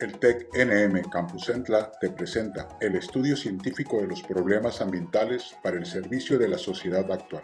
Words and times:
El 0.00 0.18
TEC 0.18 0.48
NM 0.54 1.10
Campus 1.10 1.50
Entla 1.50 1.92
te 2.00 2.08
presenta 2.08 2.70
el 2.80 2.96
estudio 2.96 3.36
científico 3.36 3.98
de 3.98 4.06
los 4.06 4.22
problemas 4.22 4.80
ambientales 4.80 5.54
para 5.62 5.76
el 5.76 5.84
servicio 5.84 6.38
de 6.38 6.48
la 6.48 6.56
sociedad 6.56 7.12
actual. 7.12 7.42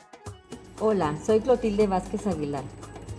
Hola, 0.80 1.14
soy 1.22 1.40
Clotilde 1.40 1.86
Vázquez 1.86 2.26
Aguilar, 2.26 2.64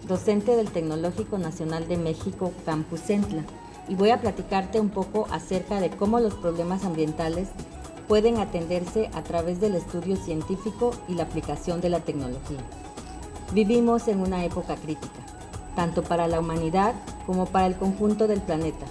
docente 0.08 0.55
del 0.55 0.71
Tecnológico 0.71 1.38
Nacional 1.38 1.88
de 1.88 1.97
México 1.97 2.52
Campus 2.65 3.08
Entla, 3.12 3.44
y 3.88 3.94
voy 3.94 4.10
a 4.10 4.20
platicarte 4.20 4.79
un 4.79 4.89
poco 4.89 5.28
acerca 5.29 5.79
de 5.79 5.92
cómo 5.92 6.19
los 6.19 6.33
problemas 6.33 6.83
ambientales 6.83 7.49
pueden 8.08 8.38
atenderse 8.38 9.12
a 9.13 9.22
través 9.22 9.62
del 9.62 9.76
estudio 9.76 10.15
científico 10.15 10.96
y 11.08 11.13
la 11.13 11.24
aplicación 11.24 11.79
de 11.79 11.90
la 11.90 11.99
tecnología. 11.99 12.62
Vivimos 13.54 14.08
en 14.08 14.19
una 14.19 14.44
época 14.44 14.78
crítica, 14.78 15.24
tanto 15.76 16.02
para 16.02 16.27
la 16.27 16.40
humanidad 16.40 16.95
como 17.27 17.45
para 17.45 17.67
el 17.67 17.76
conjunto 17.76 18.27
del 18.27 18.41
planeta 18.41 18.88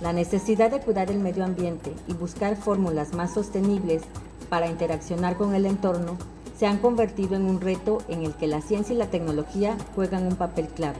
la 0.00 0.12
necesidad 0.12 0.70
de 0.70 0.80
cuidar 0.80 1.10
el 1.10 1.18
medio 1.18 1.44
ambiente 1.44 1.92
y 2.06 2.14
buscar 2.14 2.56
fórmulas 2.56 3.14
más 3.14 3.34
sostenibles 3.34 4.02
para 4.48 4.68
interaccionar 4.68 5.36
con 5.36 5.54
el 5.54 5.66
entorno 5.66 6.16
se 6.56 6.66
han 6.66 6.78
convertido 6.78 7.36
en 7.36 7.44
un 7.44 7.60
reto 7.60 7.98
en 8.08 8.24
el 8.24 8.34
que 8.34 8.46
la 8.46 8.60
ciencia 8.60 8.94
y 8.94 8.98
la 8.98 9.10
tecnología 9.10 9.76
juegan 9.94 10.26
un 10.26 10.36
papel 10.36 10.68
clave. 10.68 10.98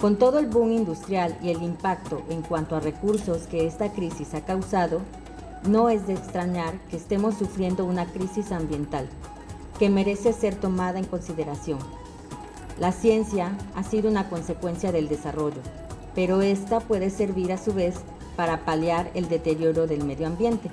Con 0.00 0.16
todo 0.16 0.38
el 0.38 0.46
boom 0.46 0.72
industrial 0.72 1.36
y 1.42 1.50
el 1.50 1.62
impacto 1.62 2.22
en 2.28 2.42
cuanto 2.42 2.76
a 2.76 2.80
recursos 2.80 3.46
que 3.46 3.66
esta 3.66 3.92
crisis 3.92 4.34
ha 4.34 4.44
causado, 4.44 5.00
no 5.66 5.88
es 5.88 6.06
de 6.06 6.14
extrañar 6.14 6.74
que 6.90 6.96
estemos 6.96 7.36
sufriendo 7.36 7.84
una 7.84 8.06
crisis 8.06 8.52
ambiental 8.52 9.08
que 9.78 9.90
merece 9.90 10.32
ser 10.32 10.54
tomada 10.54 10.98
en 10.98 11.04
consideración. 11.04 11.78
La 12.78 12.92
ciencia 12.92 13.56
ha 13.74 13.82
sido 13.82 14.10
una 14.10 14.28
consecuencia 14.28 14.92
del 14.92 15.08
desarrollo, 15.08 15.60
pero 16.14 16.42
esta 16.42 16.80
puede 16.80 17.10
servir 17.10 17.52
a 17.52 17.58
su 17.58 17.72
vez 17.72 17.96
para 18.36 18.64
paliar 18.64 19.10
el 19.14 19.28
deterioro 19.28 19.86
del 19.86 20.04
medio 20.04 20.26
ambiente. 20.26 20.70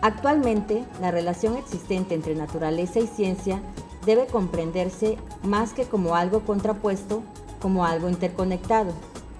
Actualmente, 0.00 0.84
la 1.00 1.10
relación 1.10 1.56
existente 1.56 2.14
entre 2.14 2.34
naturaleza 2.34 2.98
y 2.98 3.06
ciencia 3.06 3.60
debe 4.04 4.26
comprenderse 4.26 5.16
más 5.42 5.72
que 5.72 5.84
como 5.84 6.16
algo 6.16 6.40
contrapuesto, 6.40 7.22
como 7.60 7.84
algo 7.84 8.08
interconectado, 8.08 8.92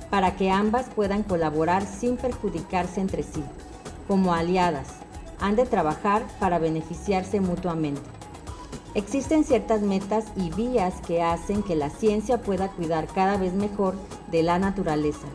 para 0.08 0.36
que 0.36 0.50
ambas 0.50 0.86
puedan 0.94 1.24
colaborar 1.24 1.84
sin 1.84 2.16
perjudicarse 2.16 3.00
entre 3.00 3.22
sí. 3.22 3.42
Como 4.06 4.34
aliadas, 4.34 4.88
han 5.40 5.56
de 5.56 5.66
trabajar 5.66 6.22
para 6.38 6.60
beneficiarse 6.60 7.40
mutuamente. 7.40 8.00
Existen 8.94 9.44
ciertas 9.44 9.80
metas 9.80 10.26
y 10.36 10.50
vías 10.50 10.94
que 11.06 11.22
hacen 11.22 11.62
que 11.62 11.76
la 11.76 11.88
ciencia 11.88 12.42
pueda 12.42 12.68
cuidar 12.68 13.06
cada 13.06 13.38
vez 13.38 13.54
mejor 13.54 13.94
de 14.30 14.42
la 14.42 14.58
naturaleza. 14.58 15.26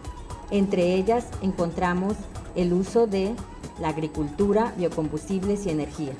Entre 0.51 0.93
ellas 0.93 1.25
encontramos 1.41 2.13
el 2.55 2.71
uso 2.71 3.07
de 3.07 3.33
la 3.79 3.89
agricultura, 3.89 4.73
biocombustibles 4.77 5.65
y 5.65 5.71
energía. 5.71 6.13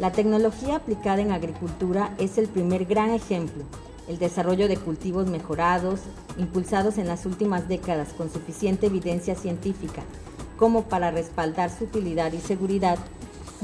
La 0.00 0.10
tecnología 0.10 0.76
aplicada 0.76 1.22
en 1.22 1.30
agricultura 1.30 2.12
es 2.18 2.38
el 2.38 2.48
primer 2.48 2.86
gran 2.86 3.10
ejemplo. 3.10 3.62
El 4.08 4.18
desarrollo 4.18 4.66
de 4.66 4.76
cultivos 4.76 5.28
mejorados, 5.28 6.00
impulsados 6.38 6.98
en 6.98 7.06
las 7.06 7.24
últimas 7.24 7.68
décadas 7.68 8.08
con 8.12 8.32
suficiente 8.32 8.86
evidencia 8.86 9.36
científica 9.36 10.02
como 10.58 10.82
para 10.84 11.10
respaldar 11.10 11.70
su 11.70 11.84
utilidad 11.84 12.32
y 12.32 12.38
seguridad, 12.38 12.98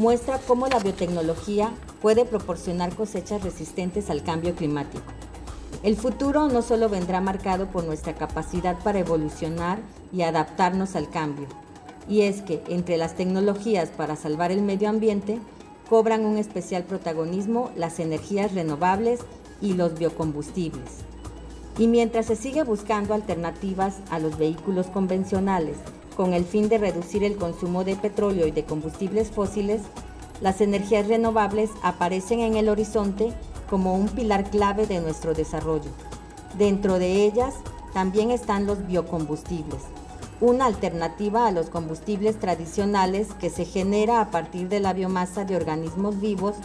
muestra 0.01 0.39
cómo 0.39 0.67
la 0.67 0.79
biotecnología 0.79 1.75
puede 2.01 2.25
proporcionar 2.25 2.95
cosechas 2.95 3.45
resistentes 3.45 4.09
al 4.09 4.23
cambio 4.23 4.55
climático. 4.55 5.05
El 5.83 5.95
futuro 5.95 6.49
no 6.49 6.63
solo 6.63 6.89
vendrá 6.89 7.21
marcado 7.21 7.67
por 7.67 7.85
nuestra 7.85 8.15
capacidad 8.15 8.79
para 8.83 9.01
evolucionar 9.01 9.79
y 10.11 10.23
adaptarnos 10.23 10.97
al 10.97 11.11
cambio, 11.11 11.49
y 12.09 12.23
es 12.23 12.41
que 12.41 12.63
entre 12.69 12.97
las 12.97 13.15
tecnologías 13.15 13.91
para 13.91 14.17
salvar 14.17 14.51
el 14.53 14.63
medio 14.63 14.89
ambiente 14.89 15.39
cobran 15.91 16.25
un 16.25 16.39
especial 16.39 16.85
protagonismo 16.85 17.71
las 17.77 18.01
energías 18.01 18.55
renovables 18.55 19.21
y 19.61 19.75
los 19.75 19.99
biocombustibles. 19.99 20.93
Y 21.79 21.89
mientras 21.89 22.25
se 22.25 22.37
sigue 22.37 22.63
buscando 22.63 23.13
alternativas 23.13 23.99
a 24.11 24.19
los 24.19 24.39
vehículos 24.39 24.87
convencionales 24.87 25.77
con 26.17 26.35
el 26.35 26.45
fin 26.45 26.69
de 26.69 26.79
reducir 26.79 27.25
el 27.25 27.37
consumo 27.37 27.85
de 27.85 27.97
petróleo 27.97 28.47
y 28.47 28.51
de 28.51 28.65
combustibles 28.65 29.31
fósiles, 29.31 29.83
las 30.41 30.61
energías 30.61 31.07
renovables 31.07 31.71
aparecen 31.83 32.41
en 32.41 32.57
el 32.57 32.69
horizonte 32.69 33.33
como 33.69 33.95
un 33.95 34.09
pilar 34.09 34.51
clave 34.51 34.87
de 34.87 35.01
nuestro 35.01 35.35
desarrollo. 35.35 35.91
Dentro 36.59 36.99
de 36.99 37.25
ellas 37.25 37.55
también 37.93 38.31
están 38.31 38.67
los 38.67 38.87
biocombustibles, 38.87 39.83
una 40.41 40.67
alternativa 40.67 41.47
a 41.47 41.53
los 41.53 41.71
combustibles 41.71 42.39
tradicionales 42.39 43.29
que 43.35 43.51
se 43.51 43.65
genera 43.65 44.21
a 44.21 44.31
partir 44.31 44.69
de 44.69 44.81
la 44.81 44.93
biomasa 44.93 45.45
de 45.45 45.57
organismos 45.57 46.21
vivos 46.21 46.57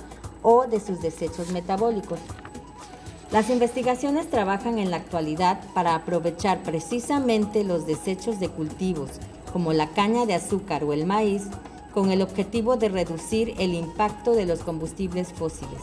o 0.42 0.68
de 0.68 0.80
sus 0.80 1.02
desechos 1.02 1.52
metabólicos. 1.52 2.20
Las 3.32 3.50
investigaciones 3.50 4.30
trabajan 4.30 4.80
en 4.80 4.92
la 4.92 4.98
actualidad 4.98 5.60
para 5.74 5.96
aprovechar 5.96 6.64
precisamente 6.64 7.64
los 7.64 7.86
desechos 7.86 8.40
de 8.40 8.50
cultivos, 8.50 9.10
como 9.56 9.72
la 9.72 9.88
caña 9.88 10.26
de 10.26 10.34
azúcar 10.34 10.84
o 10.84 10.92
el 10.92 11.06
maíz, 11.06 11.44
con 11.94 12.12
el 12.12 12.22
objetivo 12.22 12.76
de 12.76 12.90
reducir 12.90 13.56
el 13.58 13.74
impacto 13.74 14.34
de 14.34 14.46
los 14.46 14.60
combustibles 14.60 15.32
fósiles. 15.32 15.80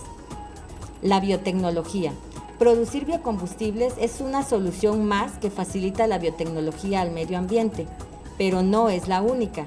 La 1.01 1.21
biotecnología. 1.21 2.13
Producir 2.59 3.07
biocombustibles 3.07 3.95
es 3.99 4.21
una 4.21 4.43
solución 4.43 5.07
más 5.07 5.39
que 5.39 5.49
facilita 5.49 6.07
la 6.07 6.19
biotecnología 6.19 7.01
al 7.01 7.13
medio 7.13 7.39
ambiente, 7.39 7.87
pero 8.37 8.61
no 8.61 8.91
es 8.91 9.09
la 9.09 9.23
única. 9.23 9.65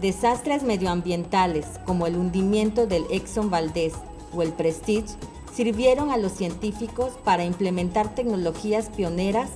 Desastres 0.00 0.62
medioambientales 0.62 1.66
como 1.86 2.06
el 2.06 2.14
hundimiento 2.14 2.86
del 2.86 3.04
Exxon 3.10 3.50
Valdez 3.50 3.94
o 4.32 4.42
el 4.42 4.52
Prestige 4.52 5.16
sirvieron 5.52 6.12
a 6.12 6.18
los 6.18 6.30
científicos 6.30 7.14
para 7.24 7.44
implementar 7.44 8.14
tecnologías 8.14 8.90
pioneras 8.90 9.50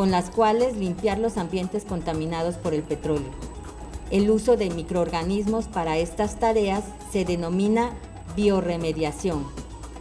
con 0.00 0.10
las 0.10 0.30
cuales 0.30 0.78
limpiar 0.78 1.18
los 1.18 1.36
ambientes 1.36 1.84
contaminados 1.84 2.54
por 2.54 2.72
el 2.72 2.82
petróleo. 2.82 3.28
El 4.10 4.30
uso 4.30 4.56
de 4.56 4.70
microorganismos 4.70 5.66
para 5.66 5.98
estas 5.98 6.38
tareas 6.38 6.84
se 7.12 7.26
denomina 7.26 7.90
bioremediación 8.34 9.44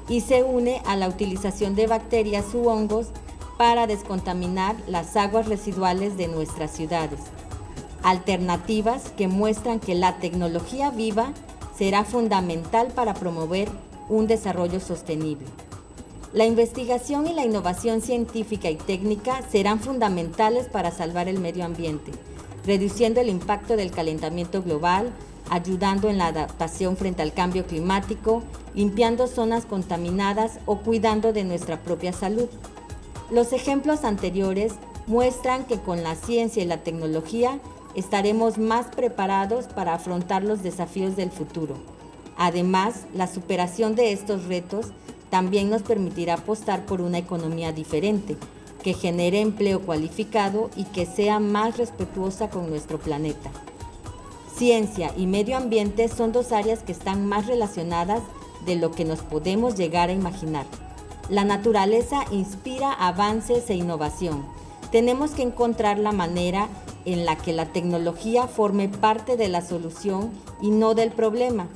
y 0.08 0.22
se 0.22 0.44
une 0.44 0.82
a 0.86 0.96
la 0.96 1.10
utilización 1.10 1.76
de 1.76 1.88
bacterias 1.88 2.46
u 2.54 2.70
hongos 2.70 3.08
para 3.58 3.88
descontaminar 3.88 4.78
las 4.88 5.18
aguas 5.18 5.50
residuales 5.50 6.16
de 6.16 6.30
nuestras 6.30 6.72
ciudades. 6.72 7.20
Alternativas 8.02 9.12
que 9.18 9.28
muestran 9.28 9.82
que 9.82 9.96
la 9.96 10.18
tecnología 10.20 10.92
viva 10.92 11.34
será 11.78 12.06
fundamental 12.06 12.88
para 12.96 13.16
promover 13.16 13.68
un 14.08 14.28
desarrollo 14.28 14.80
sostenible. 14.80 15.46
La 16.32 16.46
investigación 16.46 17.26
y 17.26 17.34
la 17.34 17.44
innovación 17.44 18.02
científica 18.02 18.70
y 18.70 18.76
técnica 18.76 19.42
serán 19.50 19.80
fundamentales 19.80 20.68
para 20.68 20.92
salvar 20.92 21.28
el 21.28 21.40
medio 21.40 21.66
ambiente, 21.66 22.12
reduciendo 22.68 23.20
el 23.20 23.30
impacto 23.30 23.76
del 23.76 23.90
calentamiento 23.90 24.62
global, 24.62 25.12
ayudando 25.50 26.08
en 26.08 26.20
la 26.20 26.28
adaptación 26.28 26.98
frente 26.98 27.24
al 27.24 27.34
cambio 27.34 27.66
climático, 27.66 28.44
limpiando 28.76 29.26
zonas 29.26 29.66
contaminadas 29.66 30.60
o 30.68 30.78
cuidando 30.78 31.34
de 31.34 31.44
nuestra 31.46 31.82
propia 31.82 32.14
salud. 32.14 32.48
Los 33.32 33.52
ejemplos 33.52 34.04
anteriores 34.04 34.74
muestran 35.08 35.66
que 35.66 35.80
con 35.80 36.04
la 36.04 36.14
ciencia 36.14 36.62
y 36.62 36.68
la 36.68 36.84
tecnología 36.84 37.60
estaremos 37.96 38.60
más 38.60 38.86
preparados 38.96 39.66
para 39.66 39.96
afrontar 39.96 40.44
los 40.44 40.62
desafíos 40.62 41.16
del 41.16 41.32
futuro. 41.32 41.74
Además, 42.38 43.06
la 43.16 43.26
superación 43.26 43.96
de 43.96 44.12
estos 44.12 44.46
retos 44.46 44.92
también 45.30 45.70
nos 45.70 45.84
permitirá 45.84 46.36
apostar 46.36 46.86
por 46.86 47.02
una 47.02 47.18
economía 47.18 47.72
diferente, 47.72 48.38
que 48.84 48.94
genere 48.94 49.42
empleo 49.42 49.82
cualificado 49.82 50.70
y 50.76 50.86
que 50.86 51.06
sea 51.06 51.40
más 51.40 51.78
respetuosa 51.78 52.50
con 52.50 52.70
nuestro 52.70 52.98
planeta. 52.98 53.52
Ciencia 54.56 55.14
y 55.16 55.28
medio 55.28 55.58
ambiente 55.58 56.08
son 56.08 56.32
dos 56.32 56.52
áreas 56.52 56.84
que 56.84 56.92
están 56.92 57.26
más 57.28 57.48
relacionadas 57.48 58.22
de 58.66 58.76
lo 58.76 58.92
que 58.92 59.06
nos 59.06 59.20
podemos 59.20 59.76
llegar 59.76 60.10
a 60.10 60.14
imaginar. 60.14 60.66
La 61.30 61.44
naturaleza 61.44 62.26
inspira 62.32 62.92
avances 62.92 63.70
e 63.70 63.76
innovación. 63.76 64.46
Tenemos 64.92 65.32
que 65.32 65.44
encontrar 65.44 66.00
la 66.00 66.12
manera 66.12 66.68
en 67.06 67.26
la 67.26 67.38
que 67.38 67.54
la 67.54 67.68
tecnología 67.68 68.48
forme 68.48 68.90
parte 68.90 69.38
de 69.38 69.48
la 69.48 69.62
solución 69.62 70.32
y 70.62 70.72
no 70.72 70.96
del 70.96 71.12
problema. 71.12 71.68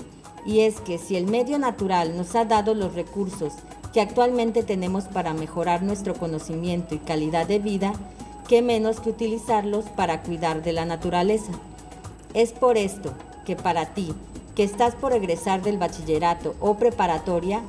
Y 0.46 0.62
es 0.62 0.82
que 0.82 0.98
si 0.98 1.16
el 1.16 1.28
medio 1.28 1.58
natural 1.58 2.18
nos 2.18 2.36
ha 2.36 2.46
dado 2.46 2.74
los 2.74 2.96
recursos 2.96 3.54
que 3.94 4.02
actualmente 4.02 4.64
tenemos 4.64 5.06
para 5.06 5.34
mejorar 5.34 5.84
nuestro 5.84 6.16
conocimiento 6.16 6.96
y 6.96 7.00
calidad 7.00 7.48
de 7.48 7.60
vida, 7.60 7.94
qué 8.48 8.62
menos 8.62 9.00
que 9.00 9.10
utilizarlos 9.10 9.86
para 9.86 10.22
cuidar 10.24 10.64
de 10.64 10.74
la 10.74 10.86
naturaleza. 10.86 11.52
Es 12.34 12.52
por 12.52 12.78
esto 12.78 13.14
que 13.46 13.56
para 13.56 13.94
ti, 13.94 14.14
que 14.56 14.64
estás 14.64 14.96
por 14.96 15.14
egresar 15.14 15.62
del 15.62 15.78
bachillerato 15.78 16.56
o 16.60 16.76
preparatoria, 16.76 17.62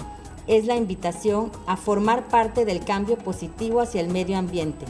es 0.46 0.66
la 0.66 0.76
invitación 0.76 1.50
a 1.66 1.76
formar 1.76 2.28
parte 2.28 2.64
del 2.64 2.84
cambio 2.84 3.16
positivo 3.16 3.80
hacia 3.80 4.00
el 4.00 4.08
medio 4.08 4.36
ambiente. 4.36 4.86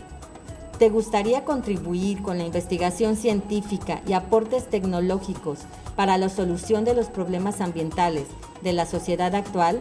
¿Te 0.78 0.90
gustaría 0.90 1.44
contribuir 1.44 2.20
con 2.20 2.38
la 2.38 2.44
investigación 2.44 3.16
científica 3.16 4.02
y 4.08 4.12
aportes 4.12 4.68
tecnológicos 4.68 5.60
para 5.94 6.18
la 6.18 6.28
solución 6.28 6.84
de 6.84 6.94
los 6.94 7.06
problemas 7.06 7.60
ambientales 7.60 8.24
de 8.60 8.72
la 8.72 8.84
sociedad 8.84 9.36
actual? 9.36 9.80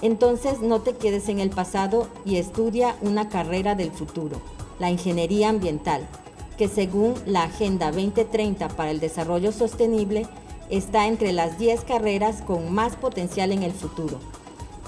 Entonces 0.00 0.60
no 0.60 0.80
te 0.80 0.96
quedes 0.96 1.28
en 1.28 1.40
el 1.40 1.50
pasado 1.50 2.08
y 2.24 2.36
estudia 2.36 2.96
una 3.02 3.28
carrera 3.28 3.74
del 3.74 3.90
futuro, 3.90 4.40
la 4.78 4.90
ingeniería 4.90 5.50
ambiental, 5.50 6.08
que 6.56 6.68
según 6.68 7.14
la 7.26 7.42
Agenda 7.42 7.92
2030 7.92 8.68
para 8.68 8.92
el 8.92 9.00
Desarrollo 9.00 9.52
Sostenible 9.52 10.26
está 10.70 11.06
entre 11.06 11.34
las 11.34 11.58
10 11.58 11.84
carreras 11.84 12.40
con 12.40 12.72
más 12.72 12.96
potencial 12.96 13.52
en 13.52 13.62
el 13.62 13.72
futuro. 13.72 14.20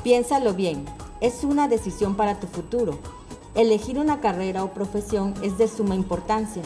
Piénsalo 0.03 0.55
bien, 0.55 0.87
es 1.21 1.45
una 1.45 1.69
decisión 1.69 2.15
para 2.15 2.41
tu 2.41 2.47
futuro 2.47 2.99
Elegir 3.57 3.99
una 3.99 4.21
carrera 4.21 4.65
o 4.65 4.75
profesión 4.75 5.33
es 5.43 5.57
de 5.57 5.67
suma 5.67 5.95
importancia, 5.95 6.63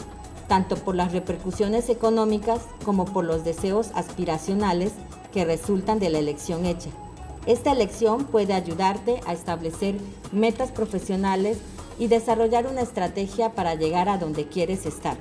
tanto 0.49 0.75
por 0.75 0.93
las 0.93 1.13
repercusiones 1.13 1.87
económicas 1.87 2.63
como 2.83 3.05
por 3.05 3.23
los 3.23 3.45
deseos 3.45 3.91
aspiracionales 3.93 4.91
que 5.31 5.45
resultan 5.45 5.99
de 5.99 6.09
la 6.09 6.19
elección 6.19 6.65
hecha. 6.65 6.89
Esta 7.45 7.71
elección 7.71 8.25
puede 8.25 8.53
ayudarte 8.53 9.21
a 9.25 9.31
establecer 9.31 9.95
metas 10.33 10.73
profesionales 10.73 11.59
y 11.97 12.07
desarrollar 12.07 12.67
una 12.67 12.81
estrategia 12.81 13.51
para 13.53 13.75
llegar 13.75 14.09
a 14.09 14.17
donde 14.17 14.49
quieres 14.49 14.85
estar. 14.85 15.15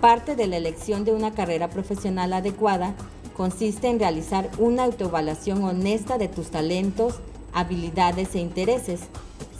Parte 0.00 0.36
de 0.36 0.46
la 0.46 0.58
elección 0.58 1.04
de 1.04 1.10
una 1.10 1.34
carrera 1.34 1.70
profesional 1.70 2.32
adecuada 2.34 2.94
consiste 3.36 3.88
en 3.88 3.98
realizar 3.98 4.48
una 4.58 4.84
autoevaluación 4.84 5.64
honesta 5.64 6.18
de 6.18 6.28
tus 6.28 6.52
talentos, 6.52 7.16
habilidades 7.52 8.36
e 8.36 8.38
intereses 8.38 9.00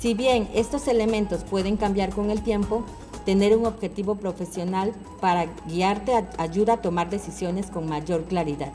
si 0.05 0.13
bien 0.13 0.51
estos 0.53 0.87
elementos 0.87 1.45
pueden 1.45 1.79
cambiar 1.79 2.11
con 2.11 2.31
el 2.31 2.43
tiempo, 2.43 2.85
tener 3.25 3.57
un 3.57 3.65
objetivo 3.65 4.17
profesional 4.17 4.93
para 5.19 5.47
guiarte 5.67 6.13
ayuda 6.37 6.75
a 6.75 6.83
tomar 6.83 7.09
decisiones 7.09 7.69
con 7.69 7.89
mayor 7.89 8.25
claridad. 8.25 8.75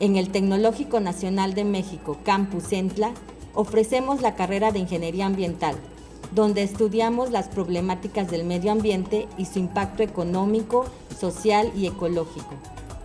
En 0.00 0.16
el 0.16 0.28
Tecnológico 0.28 1.00
Nacional 1.00 1.54
de 1.54 1.64
México, 1.64 2.18
Campus 2.24 2.64
Centla, 2.64 3.12
ofrecemos 3.54 4.20
la 4.20 4.34
carrera 4.34 4.70
de 4.70 4.80
Ingeniería 4.80 5.24
Ambiental, 5.24 5.76
donde 6.34 6.62
estudiamos 6.62 7.30
las 7.30 7.48
problemáticas 7.48 8.30
del 8.30 8.44
medio 8.44 8.70
ambiente 8.70 9.26
y 9.38 9.46
su 9.46 9.58
impacto 9.58 10.02
económico, 10.02 10.84
social 11.18 11.72
y 11.74 11.86
ecológico, 11.86 12.52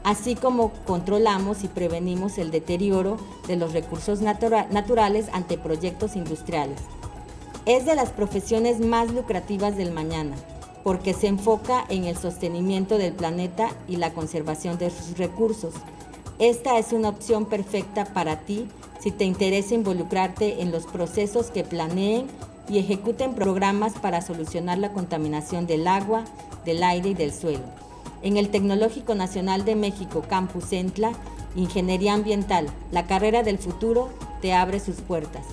así 0.04 0.36
como 0.36 0.74
controlamos 0.86 1.64
y 1.64 1.70
prevenimos 1.70 2.38
el 2.38 2.52
deterioro 2.52 3.16
de 3.48 3.56
los 3.56 3.72
recursos 3.72 4.20
naturales 4.20 5.28
ante 5.32 5.58
proyectos 5.58 6.18
industriales. 6.18 6.82
Es 7.66 7.86
de 7.86 7.96
las 7.96 8.10
profesiones 8.10 8.80
más 8.80 9.12
lucrativas 9.12 9.76
del 9.76 9.92
mañana, 9.92 10.36
porque 10.84 11.14
se 11.14 11.28
enfoca 11.28 11.86
en 11.90 12.06
el 12.06 12.18
sostenimiento 12.18 12.98
del 12.98 13.14
planeta 13.14 13.70
y 13.88 13.98
la 13.98 14.14
conservación 14.14 14.78
de 14.78 14.90
sus 14.90 15.18
recursos. 15.18 15.74
Esta 16.40 16.80
es 16.80 16.94
una 16.94 17.10
opción 17.10 17.46
perfecta 17.46 18.06
para 18.06 18.40
ti 18.40 18.68
si 19.00 19.12
te 19.12 19.26
interesa 19.26 19.76
involucrarte 19.76 20.62
en 20.62 20.72
los 20.72 20.86
procesos 20.86 21.48
que 21.52 21.64
planeen 21.64 22.28
y 22.70 22.80
ejecuten 22.80 23.34
programas 23.34 23.94
para 23.94 24.22
solucionar 24.22 24.78
la 24.78 24.94
contaminación 24.94 25.68
del 25.68 25.88
agua, 25.88 26.24
del 26.66 26.84
aire 26.84 27.10
y 27.10 27.14
del 27.14 27.34
suelo. 27.34 27.64
En 28.22 28.38
el 28.38 28.50
Tecnológico 28.50 29.16
Nacional 29.16 29.66
de 29.66 29.76
México 29.76 30.24
Campus 30.28 30.72
Entla, 30.72 31.12
Ingeniería 31.56 32.14
Ambiental, 32.14 32.68
la 32.92 33.06
carrera 33.06 33.44
del 33.44 33.58
futuro 33.58 34.10
te 34.42 34.54
abre 34.54 34.80
sus 34.80 35.02
puertas. 35.02 35.46